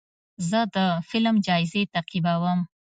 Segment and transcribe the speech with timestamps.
[0.49, 0.77] زه د
[1.09, 2.59] فلم جایزې تعقیبوم.